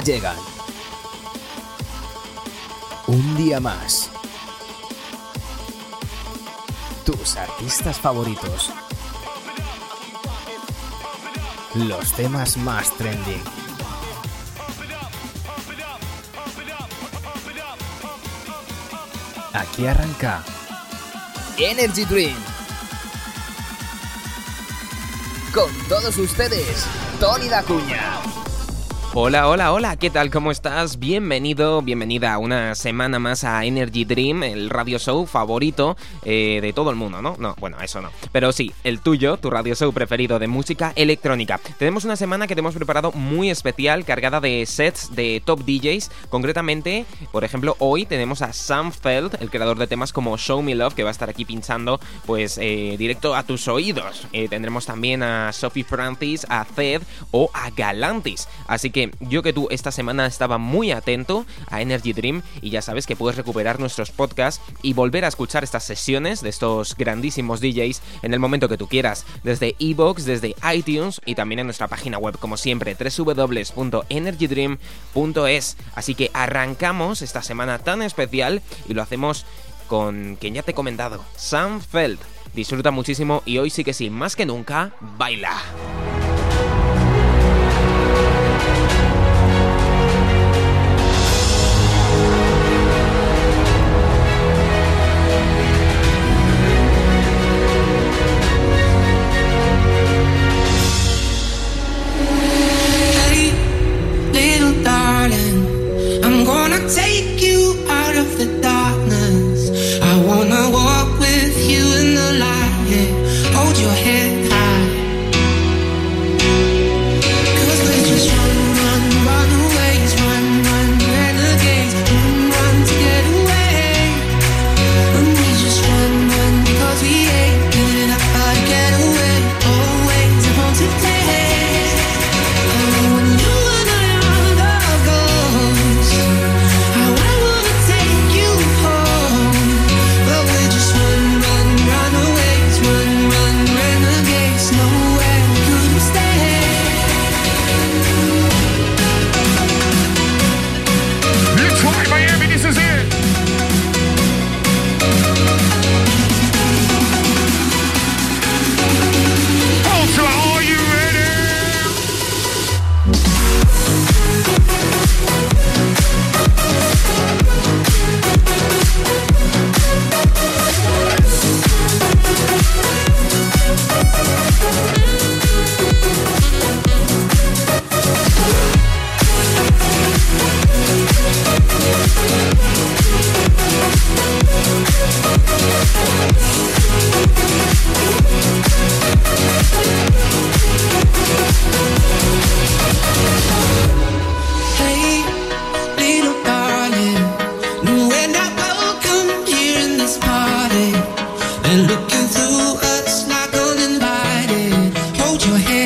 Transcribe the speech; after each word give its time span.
llegan. 0.00 0.36
Un 3.06 3.36
día 3.36 3.60
más. 3.60 4.10
Tus 7.04 7.36
artistas 7.36 7.98
favoritos. 7.98 8.72
Los 11.74 12.12
temas 12.12 12.56
más 12.56 12.90
trending. 12.96 13.42
Aquí 19.52 19.86
arranca 19.86 20.42
Energy 21.58 22.04
Dream. 22.04 22.36
Con 25.54 25.72
todos 25.88 26.18
ustedes, 26.18 26.84
Tony 27.18 27.48
Dacuña. 27.48 28.45
Hola, 29.18 29.48
hola, 29.48 29.72
hola, 29.72 29.96
¿qué 29.96 30.10
tal? 30.10 30.30
¿Cómo 30.30 30.50
estás? 30.50 30.98
Bienvenido, 30.98 31.80
bienvenida 31.80 32.36
una 32.36 32.74
semana 32.74 33.18
más 33.18 33.44
a 33.44 33.64
Energy 33.64 34.04
Dream, 34.04 34.42
el 34.42 34.68
radio 34.68 34.98
show 34.98 35.24
favorito 35.24 35.96
eh, 36.22 36.58
de 36.60 36.74
todo 36.74 36.90
el 36.90 36.96
mundo, 36.96 37.22
¿no? 37.22 37.34
No, 37.38 37.54
bueno, 37.58 37.78
eso 37.80 38.02
no. 38.02 38.10
Pero 38.30 38.52
sí, 38.52 38.74
el 38.84 39.00
tuyo, 39.00 39.38
tu 39.38 39.48
radio 39.48 39.74
show 39.74 39.90
preferido 39.90 40.38
de 40.38 40.48
música 40.48 40.92
electrónica. 40.96 41.58
Tenemos 41.78 42.04
una 42.04 42.16
semana 42.16 42.46
que 42.46 42.54
te 42.54 42.58
hemos 42.58 42.74
preparado 42.74 43.10
muy 43.10 43.48
especial, 43.48 44.04
cargada 44.04 44.38
de 44.42 44.66
sets 44.66 45.16
de 45.16 45.40
top 45.42 45.60
DJs. 45.64 46.10
Concretamente, 46.28 47.06
por 47.32 47.42
ejemplo, 47.42 47.74
hoy 47.78 48.04
tenemos 48.04 48.42
a 48.42 48.52
Sam 48.52 48.92
Feld, 48.92 49.38
el 49.40 49.48
creador 49.48 49.78
de 49.78 49.86
temas 49.86 50.12
como 50.12 50.36
Show 50.36 50.60
Me 50.60 50.74
Love, 50.74 50.92
que 50.92 51.04
va 51.04 51.08
a 51.08 51.12
estar 51.12 51.30
aquí 51.30 51.46
pinchando, 51.46 52.00
pues, 52.26 52.58
eh, 52.58 52.96
directo 52.98 53.34
a 53.34 53.44
tus 53.44 53.66
oídos. 53.66 54.26
Eh, 54.34 54.48
tendremos 54.50 54.84
también 54.84 55.22
a 55.22 55.54
Sophie 55.54 55.84
Francis, 55.84 56.44
a 56.50 56.66
Zed 56.66 57.00
o 57.30 57.48
a 57.54 57.70
Galantis. 57.70 58.46
Así 58.66 58.90
que 58.90 59.05
yo 59.20 59.42
que 59.42 59.52
tú 59.52 59.68
esta 59.70 59.92
semana 59.92 60.26
estaba 60.26 60.58
muy 60.58 60.92
atento 60.92 61.46
a 61.68 61.82
Energy 61.82 62.12
Dream 62.12 62.42
y 62.60 62.70
ya 62.70 62.82
sabes 62.82 63.06
que 63.06 63.16
puedes 63.16 63.36
recuperar 63.36 63.80
nuestros 63.80 64.10
podcasts 64.10 64.62
y 64.82 64.92
volver 64.92 65.24
a 65.24 65.28
escuchar 65.28 65.64
estas 65.64 65.84
sesiones 65.84 66.40
de 66.40 66.48
estos 66.48 66.96
grandísimos 66.96 67.60
DJs 67.60 68.02
en 68.22 68.34
el 68.34 68.40
momento 68.40 68.68
que 68.68 68.78
tú 68.78 68.88
quieras, 68.88 69.24
desde 69.42 69.74
Evox, 69.78 70.24
desde 70.24 70.54
iTunes 70.74 71.20
y 71.24 71.34
también 71.34 71.60
en 71.60 71.66
nuestra 71.66 71.88
página 71.88 72.18
web, 72.18 72.38
como 72.38 72.56
siempre, 72.56 72.96
www.energydream.es. 72.96 75.76
Así 75.94 76.14
que 76.14 76.30
arrancamos 76.32 77.20
esta 77.22 77.42
semana 77.42 77.78
tan 77.78 78.02
especial 78.02 78.62
y 78.88 78.94
lo 78.94 79.02
hacemos 79.02 79.46
con 79.86 80.36
quien 80.36 80.54
ya 80.54 80.62
te 80.62 80.70
he 80.72 80.74
comentado, 80.74 81.24
Sam 81.36 81.80
Feld. 81.80 82.18
Disfruta 82.54 82.90
muchísimo 82.90 83.42
y 83.44 83.58
hoy 83.58 83.70
sí 83.70 83.84
que 83.84 83.92
sí, 83.92 84.10
más 84.10 84.34
que 84.34 84.46
nunca, 84.46 84.92
baila. 85.18 85.56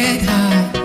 Get 0.00 0.22
high. 0.22 0.79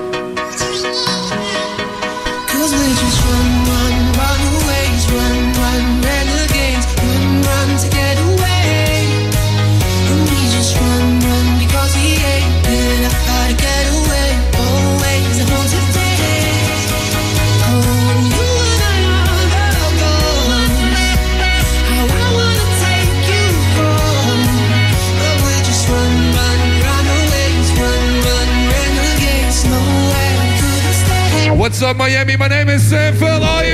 Miami. 31.82 32.38
My 32.38 32.48
name 32.48 32.70
is 32.70 32.90
Sam 32.90 33.14
Feldt. 33.16 33.65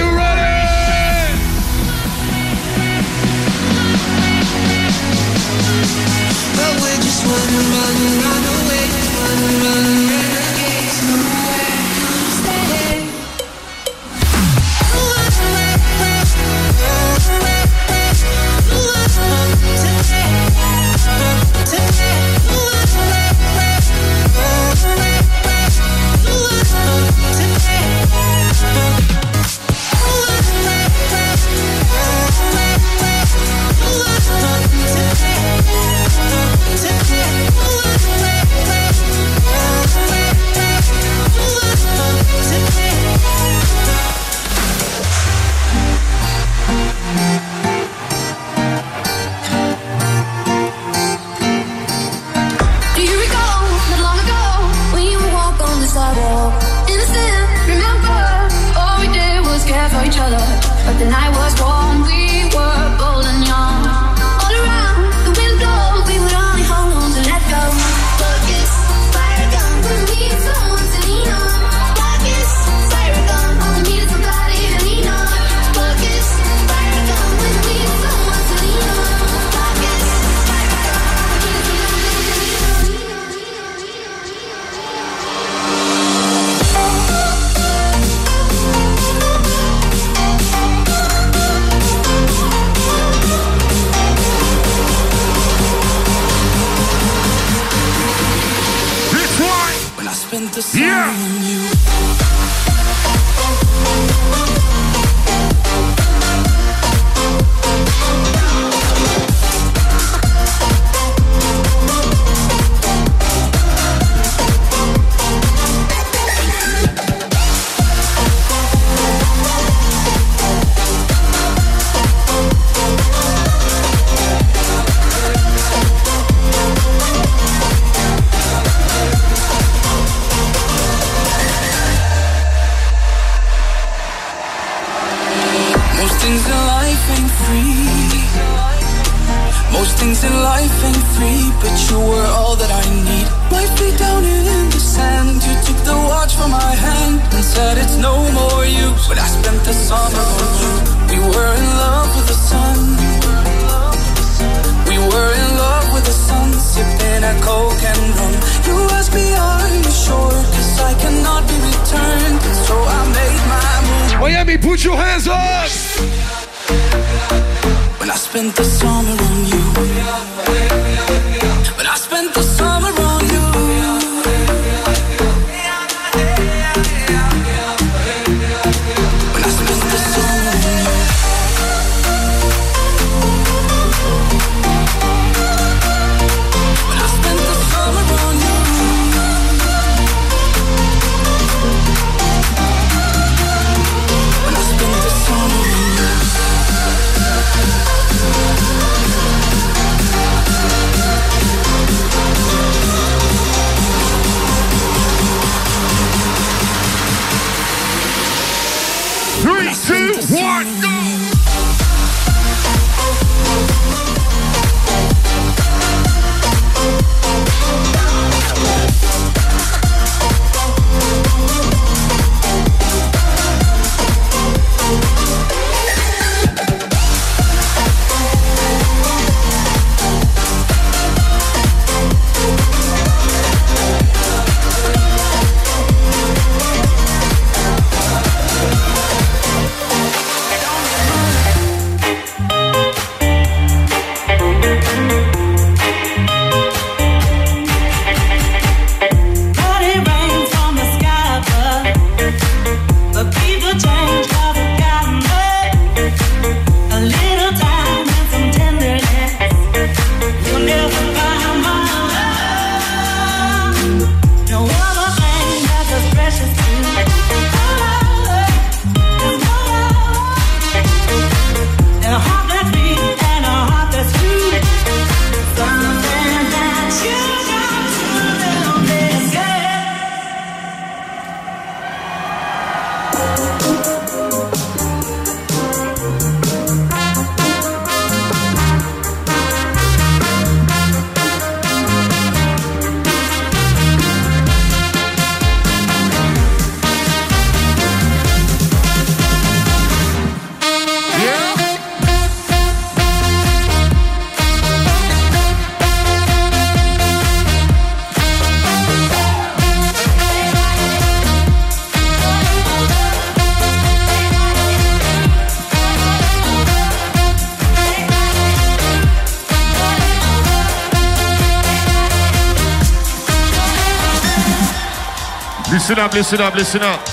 Listen 325.82 325.98
up, 325.98 326.14
listen 326.14 326.42
up, 326.42 326.54
listen 326.54 326.82
up. 326.84 327.06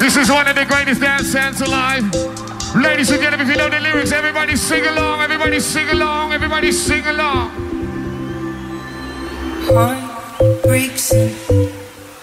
This 0.00 0.16
is 0.16 0.30
one 0.30 0.48
of 0.48 0.56
the 0.56 0.64
greatest 0.64 1.02
dance 1.02 1.30
songs 1.30 1.60
alive. 1.60 2.04
Ladies 2.74 3.10
and 3.10 3.20
gentlemen, 3.20 3.46
if 3.46 3.54
you 3.54 3.58
know 3.58 3.68
the 3.68 3.78
lyrics, 3.78 4.10
everybody 4.10 4.56
sing 4.56 4.86
along, 4.86 5.20
everybody 5.20 5.60
sing 5.60 5.90
along, 5.90 6.32
everybody 6.32 6.72
sing 6.72 7.06
along. 7.06 7.50
Heart 9.66 10.62
breaks 10.62 11.12
and 11.12 11.36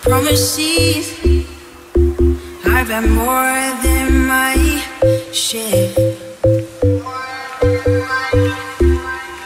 promises 0.01 1.13
I've 2.65 2.87
had 2.87 3.07
more 3.07 3.61
than 3.83 4.25
my 4.25 4.55
share. 5.31 5.93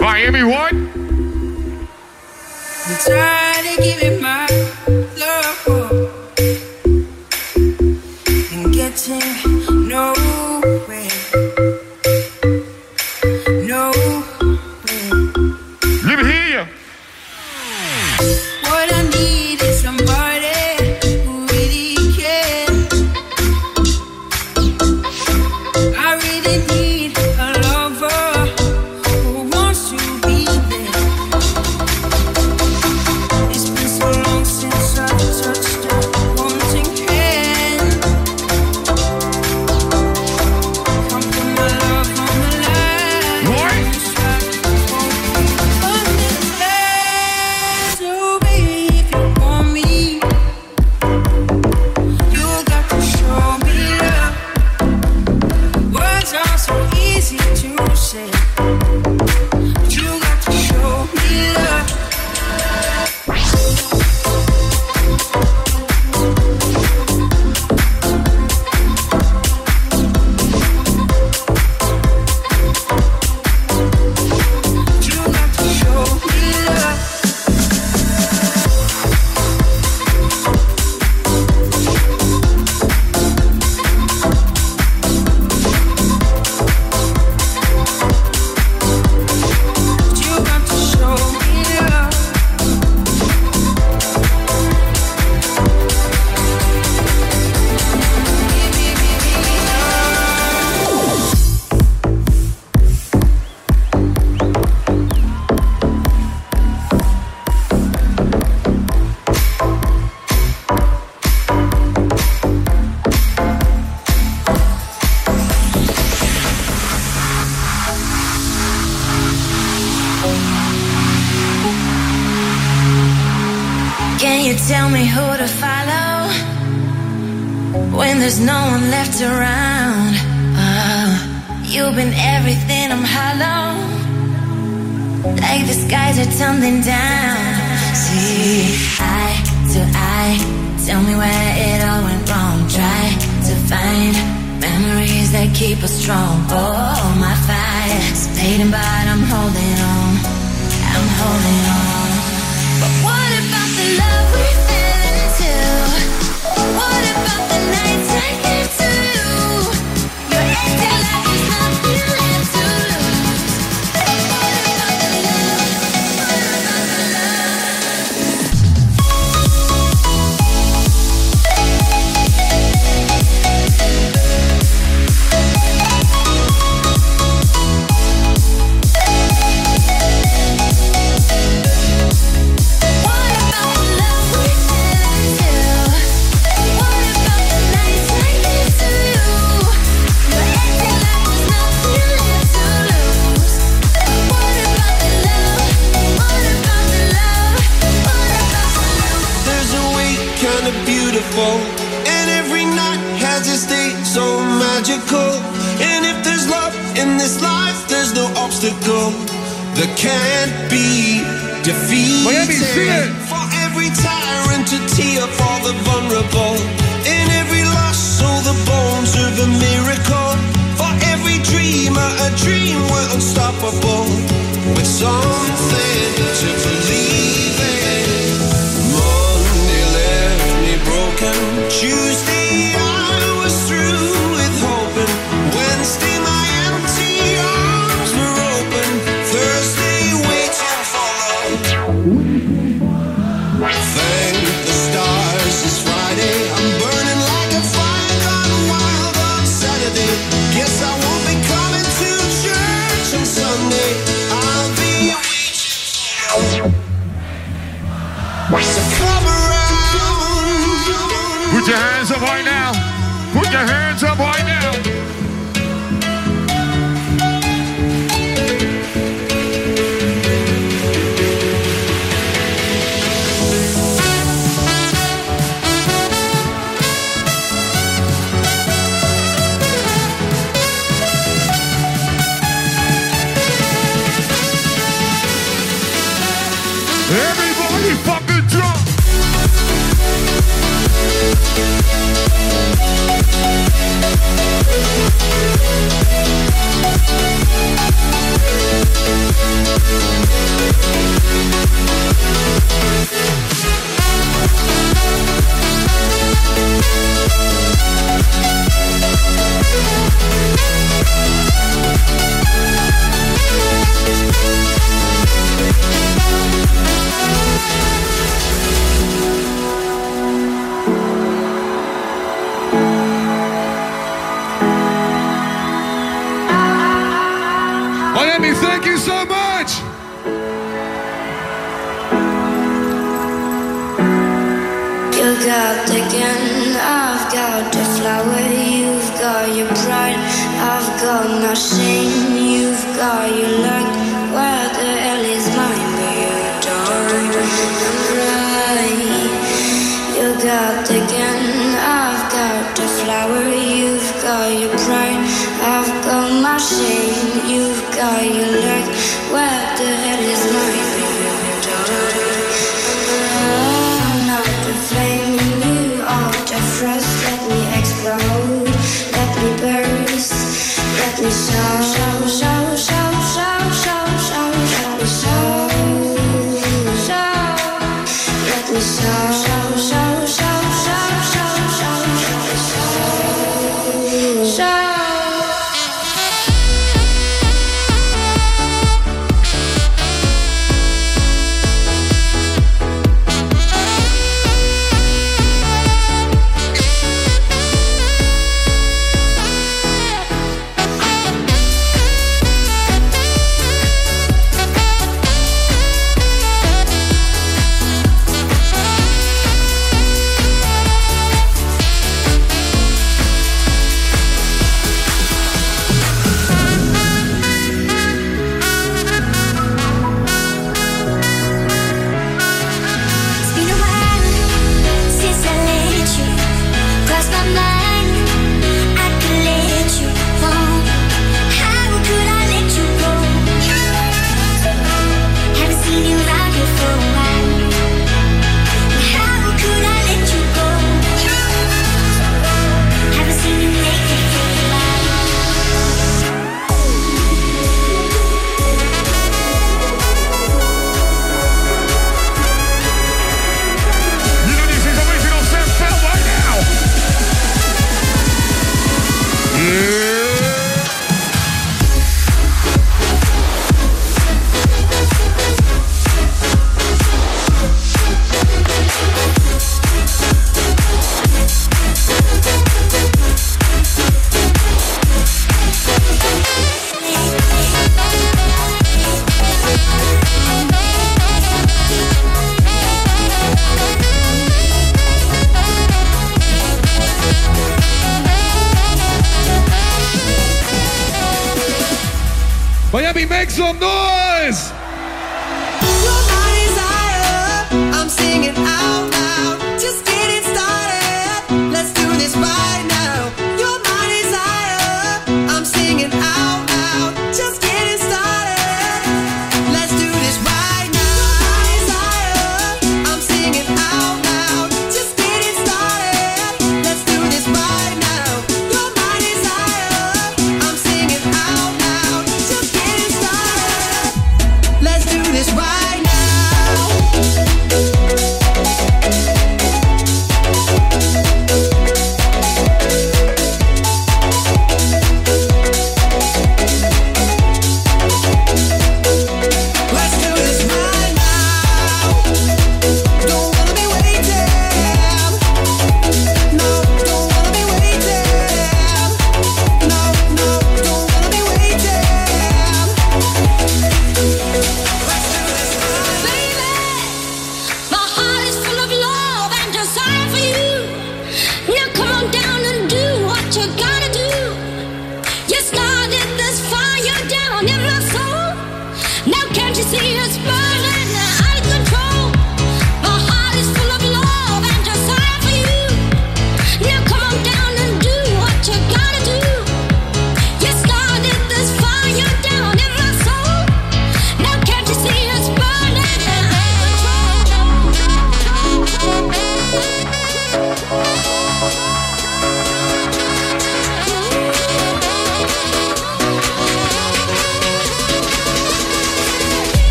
By 0.00 0.22
everyone? 0.22 0.90
The 2.88 2.96
time 3.06 3.43
give 3.76 4.02
it 4.02 4.13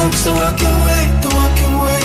home, 0.00 0.12
so 0.12 0.32
walk 0.32 0.60
away, 0.60 1.02
to 1.22 1.28
walk 1.36 1.58
away. 1.70 2.02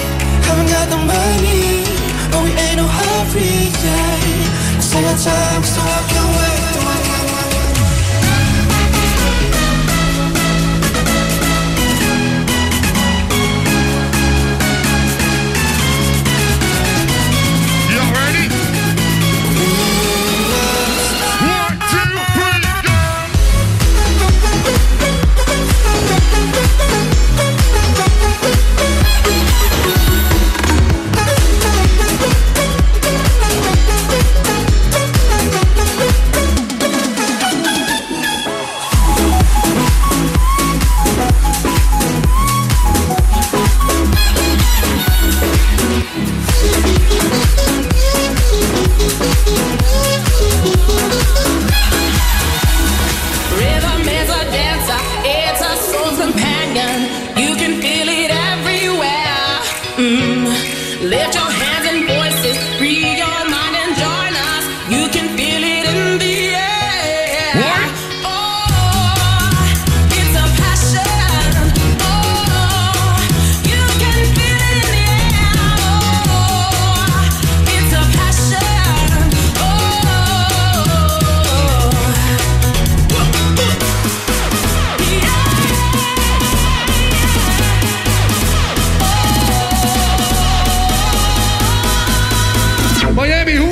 Haven't 0.47 0.69
got 0.75 0.88
the 0.93 0.99
money, 1.13 1.84
but 2.31 2.41
we 2.43 2.51
ain't 2.65 2.77
no 2.77 2.88
hurry, 2.88 3.71
yeah 3.84 4.79
Say 4.79 5.03
our 5.05 5.17
time, 5.17 5.63
so 5.63 5.81
walk 5.81 6.12
away. 6.12 6.24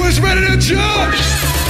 was 0.04 0.20
ready 0.20 0.46
to 0.46 0.58
jump. 0.58 1.63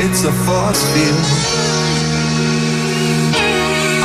it's 0.00 0.22
a 0.22 0.32
force 0.32 0.82
field. 0.94 1.26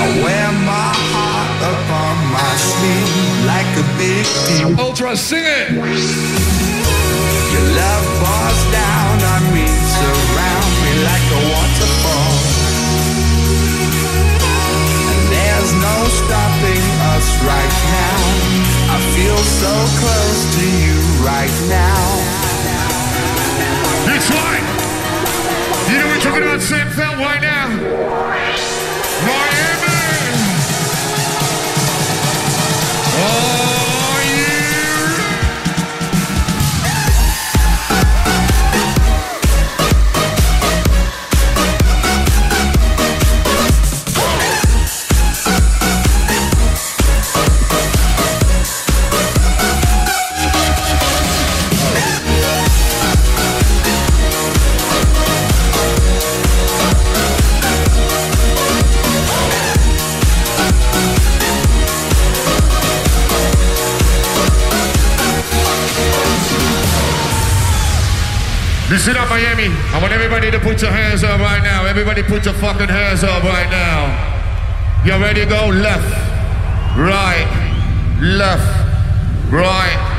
I 0.01 0.05
wear 0.25 0.47
my 0.65 0.91
heart 1.13 1.59
upon 1.73 2.13
my 2.33 2.53
sleeve 2.57 3.13
like 3.45 3.71
a 3.77 3.85
big 4.01 4.25
deal. 4.49 4.73
Ultra, 4.79 5.15
sing 5.15 5.45
it! 5.45 5.69
Your 7.53 7.65
love 7.77 8.05
falls 8.21 8.61
down 8.73 9.15
on 9.33 9.43
me, 9.53 9.65
surround 9.69 10.73
me 10.81 10.91
like 11.05 11.25
a 11.29 11.41
waterfall. 11.53 12.33
And 15.13 15.21
there's 15.29 15.71
no 15.77 15.97
stopping 16.09 16.83
us 17.13 17.27
right 17.45 17.75
now. 17.93 18.17
I 18.93 18.97
feel 19.13 19.37
so 19.61 19.73
close 20.01 20.41
to 20.57 20.65
you 20.65 20.97
right 21.21 21.55
now. 21.69 22.01
That's 24.09 24.29
right! 24.31 24.82
You 25.93 25.99
know 25.99 26.07
we're 26.07 26.19
talking 26.21 26.41
about 26.41 26.59
Sam 26.59 26.87
Feldt 26.87 27.19
right 27.19 27.39
now. 27.39 27.67
Miami. 29.27 29.93
Oh. 33.15 33.62
Sit 69.03 69.17
up, 69.17 69.27
Miami. 69.29 69.67
I 69.91 69.99
want 70.01 70.13
everybody 70.13 70.49
to 70.49 70.57
put 70.61 70.81
your 70.81 70.89
hands 70.89 71.25
up 71.25 71.37
right 71.41 71.61
now. 71.61 71.83
Everybody 71.85 72.23
put 72.23 72.45
your 72.45 72.53
fucking 72.53 72.87
hands 72.87 73.21
up 73.21 73.43
right 73.43 73.69
now. 73.69 74.07
You 75.03 75.21
ready 75.21 75.41
to 75.41 75.45
go? 75.45 75.67
Left, 75.67 76.07
right, 76.97 77.43
left, 78.21 78.63
right. 79.51 80.12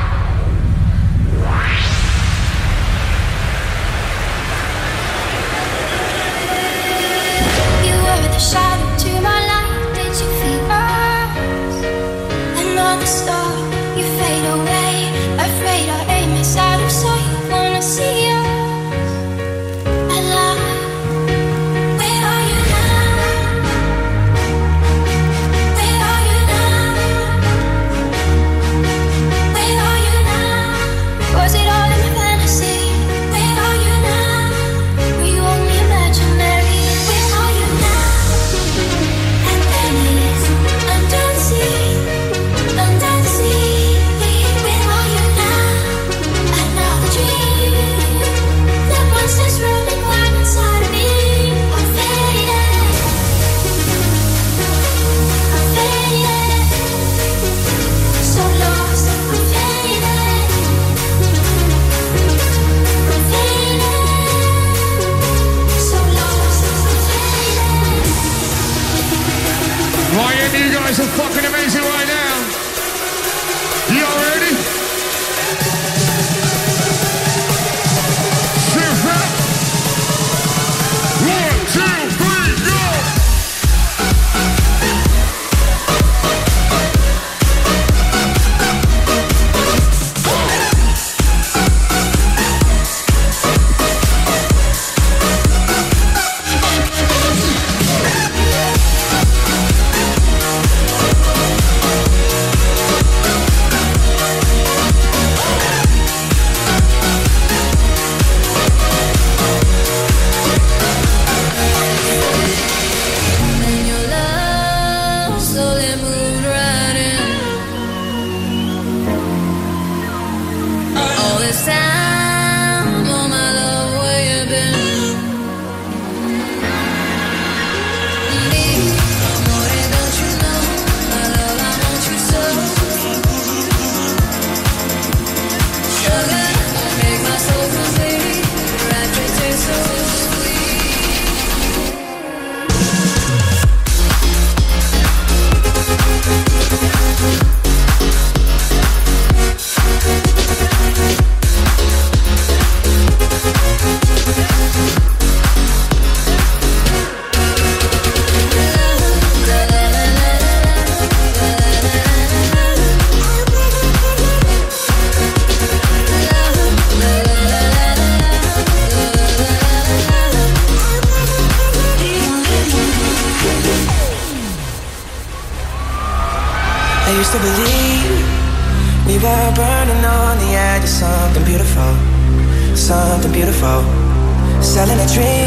dream. 185.07 185.44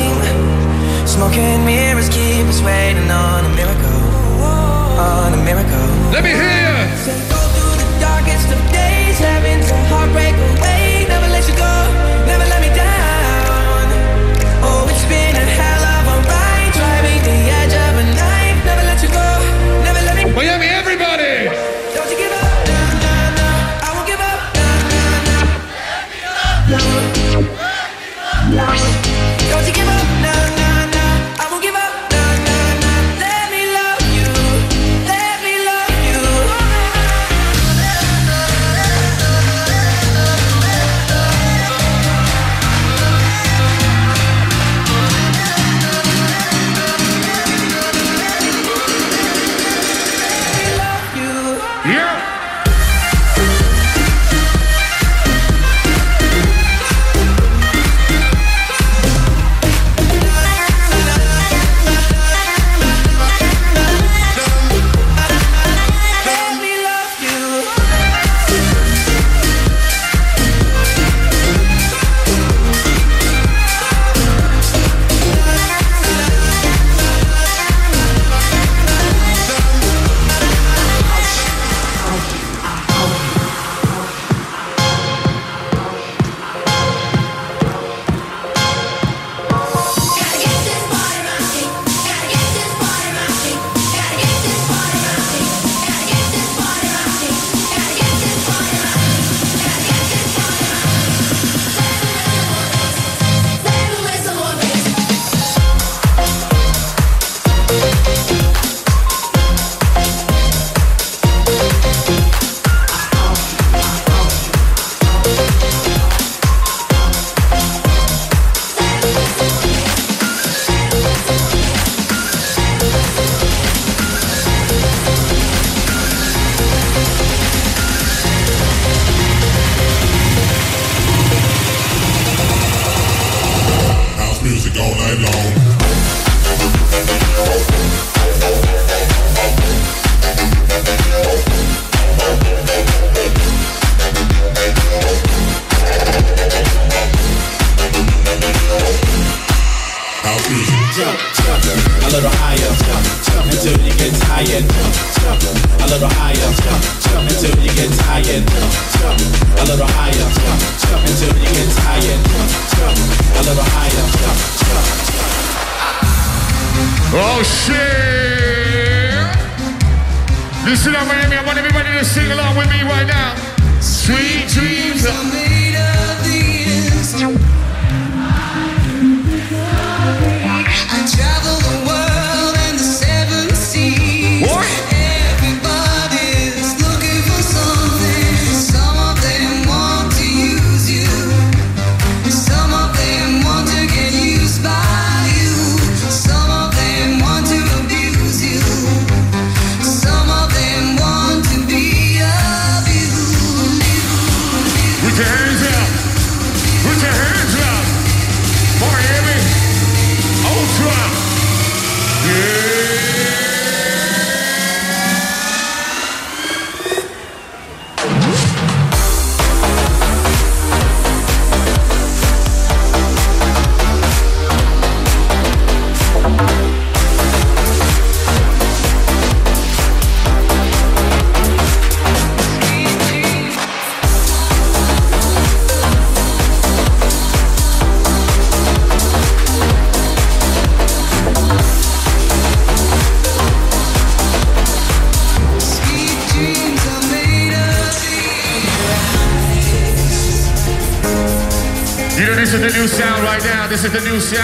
This 254.31 254.39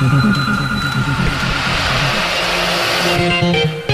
You 0.00 0.08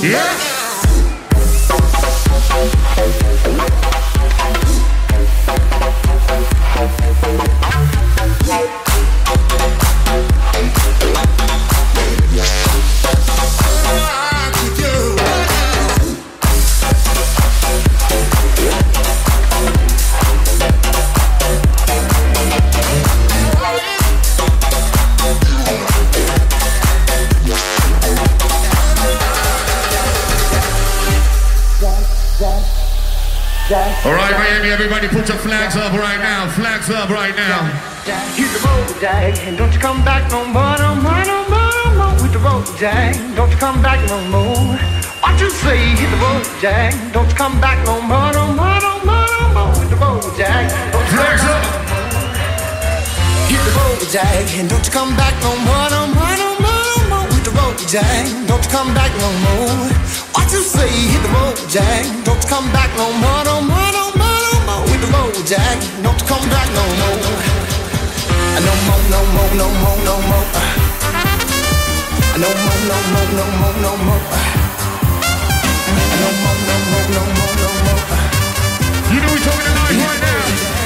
Yeah. 0.00 0.57
club 36.88 37.10
right 37.10 37.36
now. 37.36 37.68
Hit 38.32 38.48
the 38.48 38.60
road, 38.64 38.88
Jack, 38.98 39.36
and 39.44 39.58
don't 39.58 39.70
you 39.74 39.78
come 39.78 40.02
back 40.08 40.24
no 40.32 40.40
more, 40.56 40.76
no 40.80 40.96
more, 40.96 41.24
no 41.28 41.38
more, 41.52 41.72
no 41.84 41.86
more. 42.00 42.14
With 42.16 42.32
the 42.32 42.40
road, 42.40 42.64
Jack, 42.80 43.12
don't 43.36 43.50
you 43.52 43.60
come 43.60 43.82
back 43.82 44.00
no 44.08 44.16
more. 44.32 44.72
What 45.20 45.36
you 45.36 45.50
say? 45.50 45.76
Hit 46.00 46.08
the 46.08 46.16
road, 46.16 46.48
Jack, 46.62 46.96
don't 47.12 47.28
you 47.28 47.36
come 47.36 47.60
back 47.60 47.76
no 47.84 48.00
more, 48.00 48.32
no 48.32 48.44
more, 48.56 48.80
no 48.80 48.92
more, 49.04 49.28
no 49.36 49.44
more. 49.52 49.70
With 49.76 49.90
the 49.92 49.98
road, 50.00 50.24
Jack, 50.40 50.64
don't 50.88 51.04
you 51.12 51.18
come 51.20 51.36
back. 51.44 51.60
Hit 53.52 53.60
the 53.68 53.72
road, 53.76 54.00
Jack, 54.08 54.46
and 54.56 54.66
don't 54.72 54.86
you 54.86 54.92
come 54.98 55.12
back 55.20 55.36
no 55.44 55.52
more, 55.68 55.88
no 55.92 56.00
more, 56.16 56.36
no 56.40 56.50
more, 56.64 56.84
no 56.88 57.00
more. 57.12 57.26
With 57.28 57.44
the 57.44 57.52
road, 57.52 57.76
Jack, 57.84 58.24
don't 58.48 58.64
you 58.64 58.72
come 58.72 58.94
back 58.96 59.12
no 59.20 59.28
more. 59.44 59.92
What 60.32 60.48
you 60.56 60.64
say? 60.64 60.88
Hit 60.88 61.20
the 61.20 61.30
road, 61.36 61.56
Jack, 61.68 62.08
don't 62.24 62.40
you 62.40 62.48
come 62.48 62.72
back 62.72 62.88
no 62.96 63.12
more. 63.20 63.44
No 63.44 63.60
more 63.60 63.97
hit 64.98 65.06
the 65.06 65.12
road, 65.12 65.46
Jack, 65.46 65.78
not 66.02 66.18
to 66.18 66.24
come 66.24 66.48
back 66.50 66.68
no 66.72 66.84
more. 67.00 67.18
No 68.66 68.74
more, 68.86 69.02
no 69.10 69.20
more, 69.34 69.50
no 69.54 69.68
more, 69.82 69.98
no 70.04 70.14
more. 70.28 70.46
No 72.38 72.50
more, 72.64 72.80
no 72.90 72.98
more, 73.12 73.28
no 73.38 73.46
more, 73.60 73.76
no 73.82 73.92
more. 74.06 74.22
No 76.20 76.28
more, 76.42 76.58
no 76.68 76.76
more, 76.90 77.06
no 77.16 77.22
more, 77.38 77.54
no 77.62 77.70
more. 77.84 78.02
You 79.12 79.18
know 79.20 79.32
we're 79.32 79.44
talking 79.46 79.66
tonight 79.66 79.96
right 80.06 80.20
now. 80.20 80.77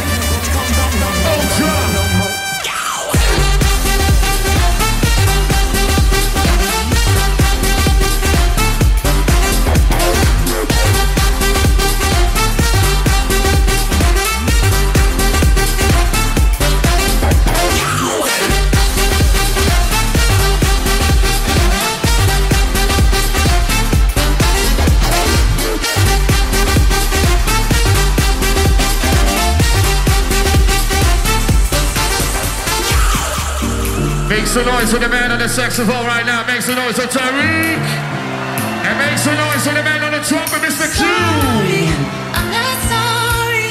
Make 34.32 34.46
some 34.46 34.64
noise 34.64 34.90
for 34.90 34.98
the 34.98 35.10
man 35.10 35.30
on 35.30 35.40
the 35.40 35.46
saxophone 35.46 36.06
right 36.06 36.24
now. 36.24 36.46
Make 36.46 36.62
some 36.62 36.74
noise 36.74 36.96
for 36.96 37.04
Tariq. 37.04 37.84
And 38.88 38.96
make 38.96 39.18
some 39.18 39.36
noise 39.36 39.62
for 39.66 39.74
the 39.74 39.84
man 39.84 40.02
on 40.02 40.12
the 40.12 40.24
trumpet, 40.24 40.62
Mr. 40.64 40.88
Q. 40.88 41.04
Sorry, 41.04 41.84
I'm 42.32 42.48
not 42.48 42.78
sorry. 42.88 43.68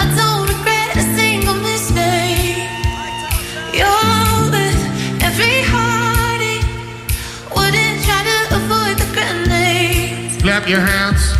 I 0.00 0.04
don't 0.16 0.48
regret 0.48 0.96
a 0.96 1.04
single 1.14 1.60
mistake. 1.60 2.56
You're 3.76 4.48
with 4.48 4.80
every 5.28 5.60
heartache 5.68 6.64
wouldn't 7.54 8.00
try 8.06 8.20
to 8.30 8.56
avoid 8.56 8.96
the 8.96 9.08
grenade. 9.12 10.40
Clap 10.40 10.66
your 10.70 10.80
hands. 10.80 11.39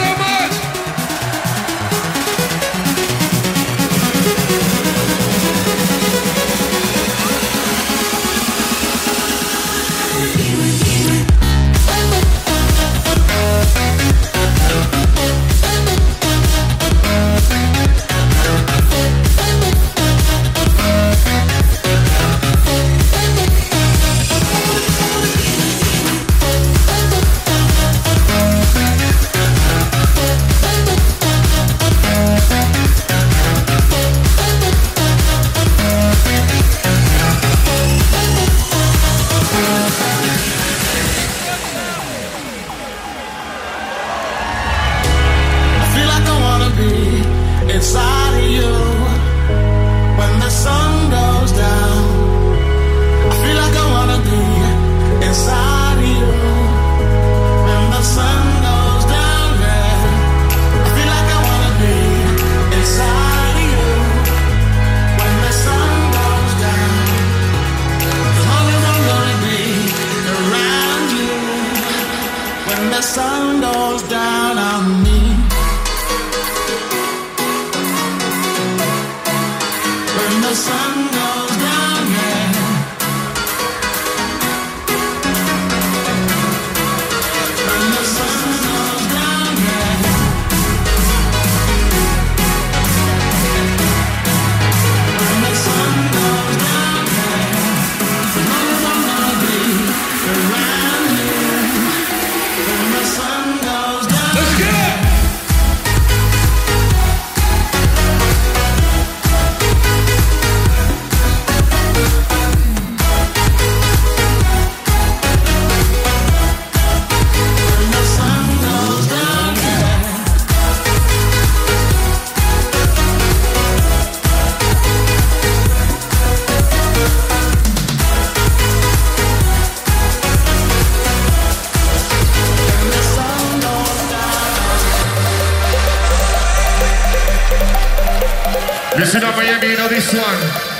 so 0.00 0.16
much. 0.16 0.39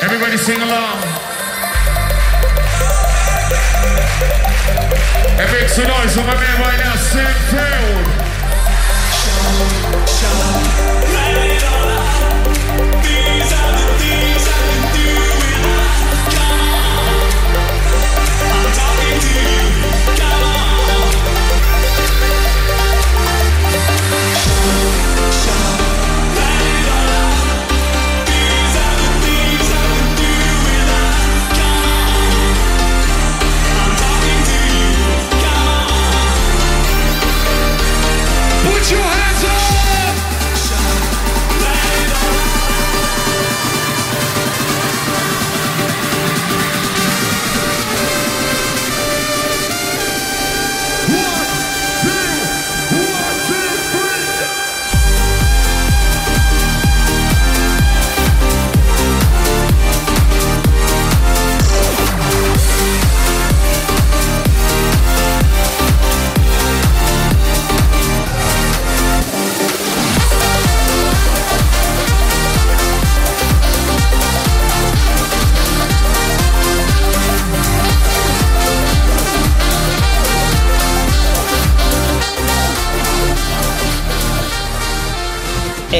Everybody 0.02 0.36
sing 0.38 0.60
along. 0.60 1.02
It 5.38 5.52
makes 5.52 5.78
a 5.78 5.86
noise 5.86 6.14
for 6.14 6.22
my 6.22 6.34
man 6.34 6.60
right 6.60 6.78
now, 6.78 6.96
Sam 6.96 7.34
Feldt. 7.50 8.30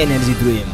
Energy 0.01 0.33
Dream. 0.33 0.70